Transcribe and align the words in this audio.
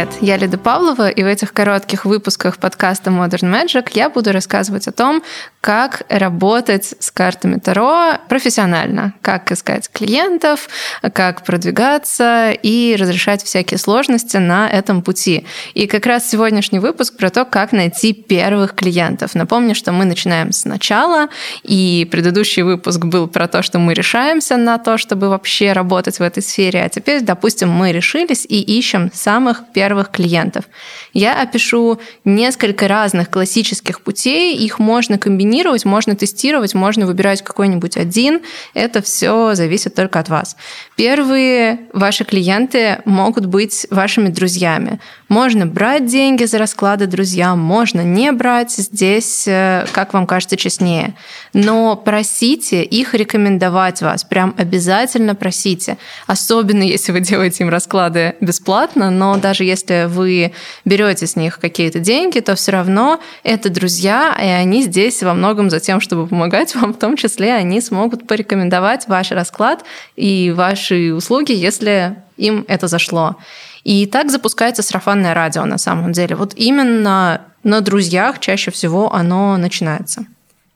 Привет, 0.00 0.22
я 0.22 0.38
Лида 0.38 0.56
Павлова, 0.56 1.10
и 1.10 1.22
в 1.22 1.26
этих 1.26 1.52
коротких 1.52 2.06
выпусках 2.06 2.56
подкаста 2.56 3.10
Modern 3.10 3.52
Magic 3.52 3.90
я 3.92 4.08
буду 4.08 4.32
рассказывать 4.32 4.88
о 4.88 4.92
том, 4.92 5.22
как 5.60 6.04
работать 6.08 6.94
с 6.98 7.10
картами 7.10 7.58
Таро 7.58 8.14
профессионально, 8.30 9.12
как 9.20 9.52
искать 9.52 9.90
клиентов, 9.92 10.70
как 11.12 11.44
продвигаться 11.44 12.52
и 12.52 12.96
разрешать 12.98 13.44
всякие 13.44 13.76
сложности 13.76 14.38
на 14.38 14.70
этом 14.70 15.02
пути. 15.02 15.46
И 15.74 15.86
как 15.86 16.06
раз 16.06 16.30
сегодняшний 16.30 16.78
выпуск 16.78 17.18
про 17.18 17.28
то, 17.28 17.44
как 17.44 17.72
найти 17.72 18.14
первых 18.14 18.74
клиентов. 18.74 19.34
Напомню, 19.34 19.74
что 19.74 19.92
мы 19.92 20.06
начинаем 20.06 20.52
сначала, 20.52 21.28
и 21.62 22.08
предыдущий 22.10 22.62
выпуск 22.62 23.04
был 23.04 23.28
про 23.28 23.48
то, 23.48 23.60
что 23.62 23.78
мы 23.78 23.92
решаемся 23.92 24.56
на 24.56 24.78
то, 24.78 24.96
чтобы 24.96 25.28
вообще 25.28 25.72
работать 25.72 26.20
в 26.20 26.22
этой 26.22 26.42
сфере, 26.42 26.82
а 26.82 26.88
теперь, 26.88 27.20
допустим, 27.20 27.68
мы 27.68 27.92
решились 27.92 28.46
и 28.48 28.62
ищем 28.62 29.10
самых 29.12 29.64
первых 29.74 29.89
клиентов. 30.10 30.64
Я 31.12 31.40
опишу 31.40 32.00
несколько 32.24 32.88
разных 32.88 33.30
классических 33.30 34.00
путей, 34.02 34.56
их 34.56 34.78
можно 34.78 35.18
комбинировать, 35.18 35.84
можно 35.84 36.14
тестировать, 36.14 36.74
можно 36.74 37.06
выбирать 37.06 37.42
какой-нибудь 37.42 37.96
один. 37.96 38.40
Это 38.74 39.02
все 39.02 39.54
зависит 39.54 39.94
только 39.94 40.18
от 40.18 40.28
вас. 40.28 40.56
Первые 40.96 41.80
ваши 41.92 42.24
клиенты 42.24 42.98
могут 43.04 43.46
быть 43.46 43.86
вашими 43.90 44.28
друзьями. 44.28 45.00
Можно 45.30 45.64
брать 45.64 46.06
деньги 46.06 46.42
за 46.42 46.58
расклады 46.58 47.06
друзьям, 47.06 47.60
можно 47.60 48.00
не 48.00 48.32
брать. 48.32 48.72
Здесь, 48.72 49.46
э, 49.46 49.86
как 49.92 50.12
вам 50.12 50.26
кажется, 50.26 50.56
честнее. 50.56 51.14
Но 51.52 51.94
просите 51.94 52.82
их 52.82 53.14
рекомендовать 53.14 54.02
вас. 54.02 54.24
Прям 54.24 54.56
обязательно 54.58 55.36
просите. 55.36 55.98
Особенно, 56.26 56.82
если 56.82 57.12
вы 57.12 57.20
делаете 57.20 57.62
им 57.62 57.70
расклады 57.70 58.34
бесплатно, 58.40 59.12
но 59.12 59.36
даже 59.36 59.62
если 59.62 60.06
вы 60.08 60.52
берете 60.84 61.28
с 61.28 61.36
них 61.36 61.60
какие-то 61.60 62.00
деньги, 62.00 62.40
то 62.40 62.56
все 62.56 62.72
равно 62.72 63.20
это 63.44 63.70
друзья, 63.70 64.36
и 64.36 64.46
они 64.46 64.82
здесь 64.82 65.22
во 65.22 65.32
многом 65.32 65.70
за 65.70 65.78
тем, 65.78 66.00
чтобы 66.00 66.26
помогать 66.26 66.74
вам, 66.74 66.92
в 66.92 66.98
том 66.98 67.16
числе 67.16 67.54
они 67.54 67.80
смогут 67.80 68.26
порекомендовать 68.26 69.06
ваш 69.06 69.30
расклад 69.30 69.84
и 70.16 70.52
ваши 70.56 71.14
услуги, 71.14 71.52
если 71.52 72.16
им 72.36 72.64
это 72.66 72.88
зашло. 72.88 73.36
И 73.84 74.06
так 74.06 74.30
запускается 74.30 74.82
сарафанное 74.82 75.34
радио 75.34 75.64
на 75.64 75.78
самом 75.78 76.12
деле. 76.12 76.36
Вот 76.36 76.54
именно 76.54 77.42
на 77.62 77.80
друзьях 77.80 78.38
чаще 78.38 78.70
всего 78.70 79.12
оно 79.12 79.56
начинается. 79.56 80.26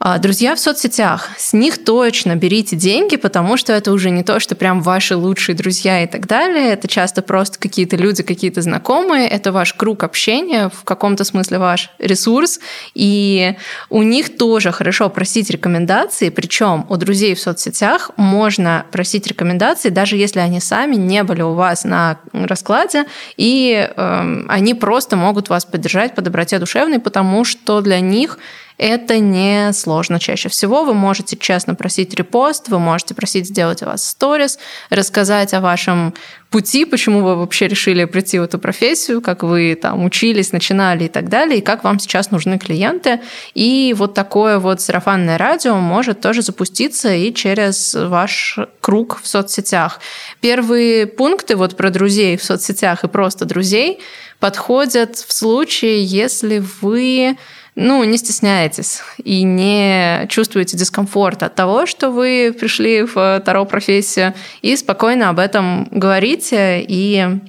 А, 0.07 0.19
друзья 0.19 0.55
в 0.55 0.61
соцсетях, 0.61 1.31
с 1.39 1.55
них 1.55 1.83
точно 1.83 2.37
берите 2.37 2.77
деньги, 2.77 3.17
потому 3.17 3.57
что 3.57 3.73
это 3.73 3.91
уже 3.91 4.11
не 4.11 4.23
то, 4.23 4.39
что 4.39 4.55
прям 4.55 4.83
ваши 4.83 5.17
лучшие 5.17 5.57
друзья 5.57 6.03
и 6.03 6.07
так 6.07 6.27
далее. 6.27 6.75
Это 6.75 6.89
часто 6.89 7.23
просто 7.23 7.59
какие-то 7.59 7.97
люди, 7.97 8.23
какие-то 8.23 8.61
знакомые. 8.61 9.27
Это 9.27 9.51
ваш 9.51 9.73
круг 9.73 10.03
общения, 10.05 10.69
в 10.69 10.85
каком-то 10.85 11.25
смысле 11.25 11.59
ваш 11.59 11.91
ресурс. 11.99 12.61
И 12.93 13.57
у 13.89 14.03
них 14.03 14.37
тоже 14.37 14.73
хорошо 14.73 15.09
просить 15.09 15.49
рекомендации. 15.49 16.29
Причем 16.29 16.85
у 16.91 16.99
друзей 16.99 17.35
в 17.35 17.41
соцсетях 17.41 18.11
можно 18.19 18.85
просить 18.93 19.27
рекомендации, 19.27 19.89
даже 19.89 20.19
если 20.19 20.41
они 20.41 20.61
сами 20.61 20.97
не 20.97 21.23
были 21.23 21.41
у 21.41 21.55
вас 21.55 21.85
на 21.85 22.19
раскладе, 22.35 23.07
и 23.39 23.89
э, 23.97 24.45
они 24.49 24.75
просто 24.75 25.17
могут 25.17 25.49
вас 25.49 25.65
поддержать 25.65 26.15
по 26.15 26.21
доброте 26.21 26.59
душевной, 26.59 26.99
потому 26.99 27.47
что 27.47 27.81
для 27.81 28.01
них 28.01 28.39
это 28.77 29.19
не 29.19 29.73
сложно 29.73 30.19
чаще 30.19 30.49
всего. 30.49 30.85
Вы 30.85 30.95
можете 30.95 31.37
честно 31.37 31.75
просить 31.75 32.15
репост, 32.15 32.69
вы 32.69 32.79
можете 32.79 33.15
просить 33.15 33.47
сделать 33.47 33.83
у 33.83 33.87
вас 33.87 34.07
сторис, 34.07 34.59
рассказать 34.91 35.55
о 35.55 35.61
вашем 35.61 36.15
пути, 36.51 36.85
почему 36.85 37.23
вы 37.23 37.37
вообще 37.37 37.67
решили 37.67 38.05
прийти 38.05 38.39
в 38.39 38.43
эту 38.43 38.59
профессию, 38.59 39.21
как 39.21 39.43
вы 39.43 39.75
там 39.81 40.05
учились, 40.05 40.53
начинали 40.53 41.05
и 41.05 41.09
так 41.09 41.29
далее, 41.29 41.59
и 41.59 41.63
как 41.63 41.83
вам 41.83 41.99
сейчас 41.99 42.31
нужны 42.31 42.59
клиенты. 42.59 43.21
И 43.55 43.95
вот 43.97 44.15
такое 44.15 44.59
вот 44.59 44.81
сарафанное 44.81 45.39
радио 45.39 45.77
может 45.77 46.21
тоже 46.21 46.43
запуститься 46.43 47.13
и 47.13 47.35
через 47.35 47.95
ваш 47.95 48.59
круг 48.81 49.21
в 49.21 49.27
соцсетях. 49.27 50.01
Первые 50.41 51.07
пункты 51.07 51.57
вот 51.57 51.77
про 51.77 51.91
друзей 51.91 52.37
в 52.37 52.45
соцсетях 52.45 53.05
и 53.05 53.09
просто 53.09 53.45
друзей 53.45 54.01
подходят 54.39 55.17
в 55.17 55.33
случае, 55.33 56.05
если 56.05 56.63
вы 56.81 57.37
ну, 57.77 58.05
не 58.05 58.17
стесняйтесь 58.17 59.01
и 59.23 59.43
не 59.43 60.27
чувствуете 60.29 60.77
дискомфорт 60.77 61.43
от 61.43 61.55
того, 61.55 61.87
что 61.87 62.11
вы 62.11 62.55
пришли 62.59 63.03
в 63.03 63.43
Таро 63.45 63.65
профессию, 63.65 64.35
и 64.63 64.77
спокойно 64.77 65.29
об 65.29 65.39
этом 65.39 65.89
говорите 65.91 66.85
и 66.87 67.41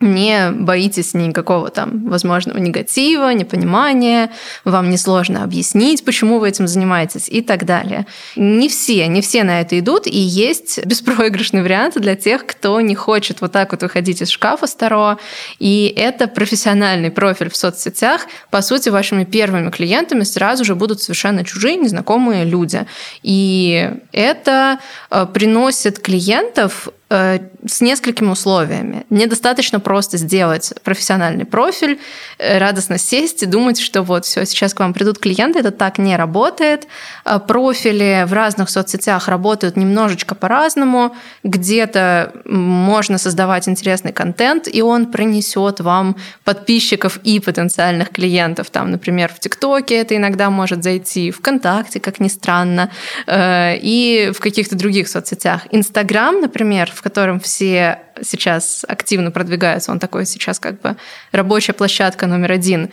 не 0.00 0.50
боитесь 0.50 1.14
никакого 1.14 1.70
там 1.70 2.08
возможного 2.08 2.58
негатива, 2.58 3.32
непонимания, 3.32 4.30
вам 4.64 4.90
несложно 4.90 5.42
объяснить, 5.42 6.04
почему 6.04 6.38
вы 6.38 6.50
этим 6.50 6.68
занимаетесь 6.68 7.28
и 7.28 7.40
так 7.40 7.64
далее. 7.64 8.06
Не 8.36 8.68
все, 8.68 9.06
не 9.06 9.22
все 9.22 9.42
на 9.42 9.60
это 9.60 9.78
идут, 9.78 10.06
и 10.06 10.18
есть 10.18 10.84
беспроигрышный 10.84 11.62
вариант 11.62 11.94
для 11.98 12.14
тех, 12.14 12.44
кто 12.46 12.80
не 12.82 12.94
хочет 12.94 13.40
вот 13.40 13.52
так 13.52 13.72
вот 13.72 13.82
выходить 13.82 14.20
из 14.20 14.28
шкафа 14.28 14.66
старого, 14.66 15.18
и 15.58 15.92
это 15.96 16.28
профессиональный 16.28 17.10
профиль 17.10 17.48
в 17.48 17.56
соцсетях. 17.56 18.26
По 18.50 18.60
сути, 18.60 18.90
вашими 18.90 19.24
первыми 19.24 19.70
клиентами 19.70 20.24
сразу 20.24 20.64
же 20.64 20.74
будут 20.74 21.00
совершенно 21.00 21.42
чужие, 21.42 21.76
незнакомые 21.76 22.44
люди. 22.44 22.86
И 23.22 23.90
это 24.12 24.78
э, 25.10 25.26
приносит 25.32 26.00
клиентов 26.00 26.88
с 27.08 27.80
несколькими 27.80 28.30
условиями. 28.30 29.06
Недостаточно 29.10 29.78
просто 29.78 30.16
сделать 30.16 30.72
профессиональный 30.82 31.44
профиль, 31.44 32.00
э, 32.38 32.58
радостно 32.58 32.98
сесть 32.98 33.44
и 33.44 33.46
думать, 33.46 33.78
что 33.78 34.02
вот 34.02 34.24
все, 34.24 34.44
сейчас 34.44 34.74
к 34.74 34.80
вам 34.80 34.92
придут 34.92 35.20
клиенты, 35.20 35.60
это 35.60 35.70
так 35.70 35.98
не 35.98 36.16
работает. 36.16 36.88
Э, 37.24 37.38
профили 37.38 38.24
в 38.26 38.32
разных 38.32 38.70
соцсетях 38.70 39.28
работают 39.28 39.76
немножечко 39.76 40.34
по-разному. 40.34 41.14
Где-то 41.44 42.32
можно 42.44 43.18
создавать 43.18 43.68
интересный 43.68 44.12
контент, 44.12 44.66
и 44.66 44.82
он 44.82 45.06
принесет 45.06 45.78
вам 45.78 46.16
подписчиков 46.42 47.20
и 47.22 47.38
потенциальных 47.38 48.10
клиентов. 48.10 48.70
Там, 48.70 48.90
например, 48.90 49.32
в 49.32 49.38
ТикТоке 49.38 49.94
это 49.94 50.16
иногда 50.16 50.50
может 50.50 50.82
зайти, 50.82 51.30
ВКонтакте, 51.30 52.00
как 52.00 52.18
ни 52.18 52.28
странно, 52.28 52.90
и 53.28 54.32
в 54.34 54.40
каких-то 54.40 54.76
других 54.76 55.08
соцсетях. 55.08 55.62
Инстаграм, 55.70 56.40
например, 56.40 56.90
в 56.96 57.02
котором 57.02 57.38
все 57.38 58.00
сейчас 58.22 58.84
активно 58.88 59.30
продвигаются. 59.30 59.92
Он 59.92 59.98
такой 59.98 60.26
сейчас 60.26 60.58
как 60.58 60.80
бы 60.80 60.96
рабочая 61.32 61.74
площадка 61.74 62.26
номер 62.26 62.52
один. 62.52 62.90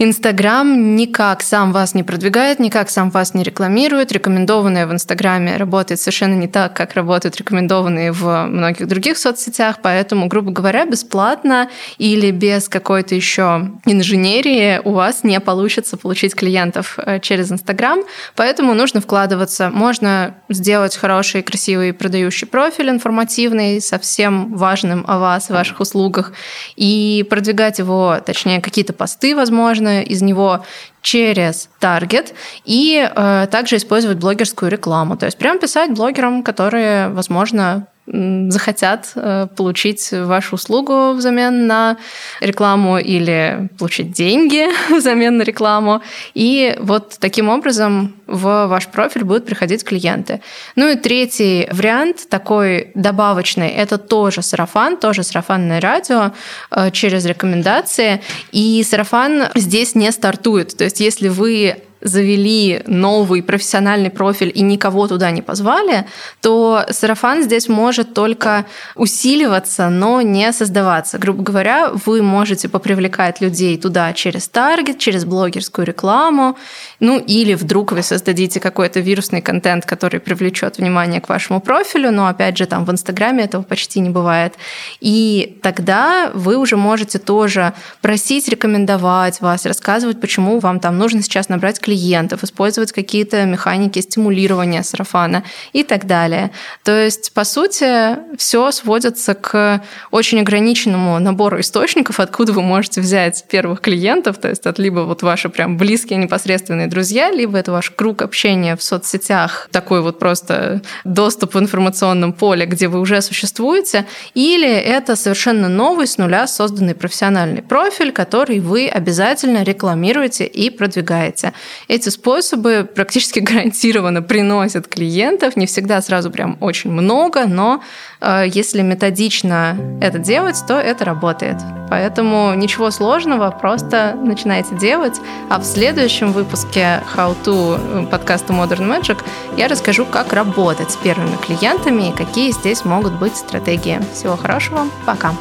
Инстаграм 0.00 0.94
никак 0.94 1.42
сам 1.42 1.72
вас 1.72 1.92
не 1.92 2.04
продвигает, 2.04 2.60
никак 2.60 2.88
сам 2.88 3.10
вас 3.10 3.34
не 3.34 3.42
рекламирует. 3.42 4.12
Рекомендованное 4.12 4.86
в 4.86 4.92
Инстаграме 4.92 5.56
работает 5.56 5.98
совершенно 5.98 6.34
не 6.34 6.46
так, 6.46 6.72
как 6.74 6.94
работают 6.94 7.36
рекомендованные 7.36 8.12
в 8.12 8.44
многих 8.46 8.86
других 8.86 9.18
соцсетях. 9.18 9.80
Поэтому, 9.82 10.28
грубо 10.28 10.52
говоря, 10.52 10.86
бесплатно 10.86 11.68
или 11.98 12.30
без 12.30 12.68
какой-то 12.68 13.16
еще 13.16 13.72
инженерии 13.86 14.80
у 14.84 14.92
вас 14.92 15.24
не 15.24 15.40
получится 15.40 15.96
получить 15.96 16.36
клиентов 16.36 16.96
э, 16.98 17.18
через 17.18 17.50
Инстаграм. 17.50 17.98
Поэтому 18.36 18.74
нужно 18.74 19.00
вкладываться. 19.00 19.68
Можно 19.68 20.36
сделать 20.48 20.96
хороший, 20.96 21.42
красивый 21.42 21.92
продающий 21.92 22.46
профиль 22.46 22.90
информативный 22.90 23.80
со 23.80 23.98
всем 23.98 24.54
важным 24.54 25.04
о 25.08 25.18
вас, 25.18 25.50
ваших 25.50 25.80
услугах 25.80 26.32
и 26.76 27.26
продвигать 27.28 27.80
его, 27.80 28.20
точнее, 28.24 28.60
какие-то 28.60 28.92
посты, 28.92 29.34
возможно, 29.34 29.87
можно 29.88 30.02
из 30.02 30.22
него 30.22 30.64
через 31.02 31.68
таргет 31.78 32.34
и 32.64 33.08
э, 33.08 33.46
также 33.50 33.76
использовать 33.76 34.18
блогерскую 34.18 34.70
рекламу. 34.70 35.16
То 35.16 35.26
есть 35.26 35.38
прям 35.38 35.58
писать 35.58 35.92
блогерам, 35.92 36.42
которые, 36.42 37.08
возможно, 37.08 37.86
захотят 38.10 39.12
э, 39.14 39.48
получить 39.56 40.10
вашу 40.12 40.56
услугу 40.56 41.12
взамен 41.12 41.66
на 41.66 41.96
рекламу 42.40 42.98
или 42.98 43.68
получить 43.78 44.12
деньги 44.12 44.66
взамен 44.96 45.36
на 45.36 45.42
рекламу. 45.42 46.02
И 46.34 46.76
вот 46.80 47.16
таким 47.20 47.48
образом 47.48 48.14
в 48.26 48.66
ваш 48.66 48.86
профиль 48.88 49.24
будут 49.24 49.46
приходить 49.46 49.84
клиенты. 49.84 50.40
Ну 50.76 50.88
и 50.88 50.96
третий 50.96 51.68
вариант, 51.70 52.28
такой 52.28 52.92
добавочный, 52.94 53.68
это 53.68 53.98
тоже 53.98 54.42
сарафан, 54.42 54.96
тоже 54.96 55.22
сарафанное 55.22 55.80
радио 55.80 56.32
э, 56.70 56.90
через 56.90 57.26
рекомендации. 57.26 58.22
И 58.52 58.82
сарафан 58.84 59.44
здесь 59.54 59.94
не 59.94 60.10
стартует. 60.12 60.76
То 60.76 60.84
есть 60.84 61.00
если 61.00 61.28
вы 61.28 61.82
завели 62.00 62.82
новый 62.86 63.42
профессиональный 63.42 64.10
профиль 64.10 64.52
и 64.54 64.62
никого 64.62 65.08
туда 65.08 65.30
не 65.30 65.42
позвали, 65.42 66.06
то 66.40 66.84
сарафан 66.90 67.42
здесь 67.42 67.68
может 67.68 68.14
только 68.14 68.66
усиливаться, 68.94 69.88
но 69.88 70.22
не 70.22 70.52
создаваться. 70.52 71.18
Грубо 71.18 71.42
говоря, 71.42 71.90
вы 71.90 72.22
можете 72.22 72.68
попривлекать 72.68 73.40
людей 73.40 73.76
туда 73.78 74.12
через 74.12 74.48
таргет, 74.48 74.98
через 74.98 75.24
блогерскую 75.24 75.86
рекламу, 75.86 76.56
ну 77.00 77.18
или 77.18 77.54
вдруг 77.54 77.92
вы 77.92 78.02
создадите 78.02 78.60
какой-то 78.60 79.00
вирусный 79.00 79.42
контент, 79.42 79.84
который 79.86 80.20
привлечет 80.20 80.78
внимание 80.78 81.20
к 81.20 81.28
вашему 81.28 81.60
профилю, 81.60 82.10
но 82.12 82.26
опять 82.26 82.56
же 82.56 82.66
там 82.66 82.84
в 82.84 82.90
Инстаграме 82.90 83.44
этого 83.44 83.62
почти 83.62 84.00
не 84.00 84.10
бывает. 84.10 84.54
И 85.00 85.58
тогда 85.62 86.30
вы 86.34 86.56
уже 86.56 86.76
можете 86.76 87.18
тоже 87.18 87.72
просить 88.00 88.48
рекомендовать 88.48 89.40
вас, 89.40 89.66
рассказывать, 89.66 90.20
почему 90.20 90.58
вам 90.58 90.80
там 90.80 90.98
нужно 90.98 91.22
сейчас 91.22 91.48
набрать 91.48 91.80
клиентов, 91.88 92.44
использовать 92.44 92.92
какие-то 92.92 93.46
механики 93.46 93.98
стимулирования 94.00 94.82
сарафана 94.82 95.42
и 95.72 95.84
так 95.84 96.06
далее. 96.06 96.50
То 96.84 96.92
есть, 96.92 97.32
по 97.32 97.44
сути, 97.44 98.36
все 98.36 98.70
сводится 98.72 99.32
к 99.32 99.82
очень 100.10 100.40
ограниченному 100.40 101.18
набору 101.18 101.60
источников, 101.60 102.20
откуда 102.20 102.52
вы 102.52 102.60
можете 102.60 103.00
взять 103.00 103.46
первых 103.48 103.80
клиентов, 103.80 104.36
то 104.36 104.50
есть 104.50 104.66
от 104.66 104.78
либо 104.78 105.00
вот 105.00 105.22
ваши 105.22 105.48
прям 105.48 105.78
близкие 105.78 106.18
непосредственные 106.18 106.88
друзья, 106.88 107.30
либо 107.30 107.56
это 107.56 107.72
ваш 107.72 107.90
круг 107.90 108.20
общения 108.20 108.76
в 108.76 108.82
соцсетях, 108.82 109.70
такой 109.72 110.02
вот 110.02 110.18
просто 110.18 110.82
доступ 111.04 111.54
в 111.54 111.58
информационном 111.58 112.34
поле, 112.34 112.66
где 112.66 112.88
вы 112.88 113.00
уже 113.00 113.22
существуете, 113.22 114.04
или 114.34 114.70
это 114.70 115.16
совершенно 115.16 115.70
новый 115.70 116.06
с 116.06 116.18
нуля 116.18 116.46
созданный 116.46 116.94
профессиональный 116.94 117.62
профиль, 117.62 118.12
который 118.12 118.60
вы 118.60 118.88
обязательно 118.88 119.62
рекламируете 119.62 120.44
и 120.44 120.68
продвигаете. 120.68 121.54
Эти 121.86 122.08
способы 122.08 122.88
практически 122.92 123.38
гарантированно 123.40 124.22
приносят 124.22 124.88
клиентов, 124.88 125.56
не 125.56 125.66
всегда 125.66 126.02
сразу 126.02 126.30
прям 126.30 126.56
очень 126.60 126.90
много, 126.90 127.46
но 127.46 127.82
э, 128.20 128.44
если 128.52 128.82
методично 128.82 129.76
это 130.00 130.18
делать, 130.18 130.56
то 130.66 130.74
это 130.74 131.04
работает. 131.04 131.56
Поэтому 131.90 132.52
ничего 132.54 132.90
сложного, 132.90 133.50
просто 133.50 134.14
начинайте 134.22 134.74
делать. 134.74 135.20
А 135.48 135.58
в 135.58 135.64
следующем 135.64 136.32
выпуске 136.32 137.02
How 137.16 137.36
to 137.44 138.06
подкаста 138.10 138.52
Modern 138.52 138.88
Magic 138.88 139.18
я 139.56 139.68
расскажу, 139.68 140.04
как 140.04 140.32
работать 140.32 140.90
с 140.90 140.96
первыми 140.96 141.36
клиентами 141.36 142.10
и 142.10 142.12
какие 142.12 142.52
здесь 142.52 142.84
могут 142.84 143.14
быть 143.18 143.36
стратегии. 143.36 144.00
Всего 144.12 144.36
хорошего, 144.36 144.86
пока! 145.06 145.32